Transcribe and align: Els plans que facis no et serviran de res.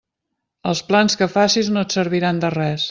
Els 0.71 0.81
plans 0.89 1.19
que 1.21 1.29
facis 1.37 1.73
no 1.77 1.87
et 1.87 1.99
serviran 1.99 2.43
de 2.47 2.55
res. 2.59 2.79